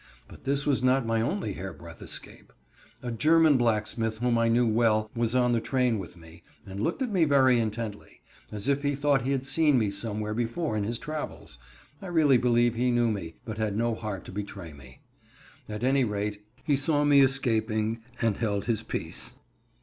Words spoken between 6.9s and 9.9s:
at me very intently, as if he thought he had seen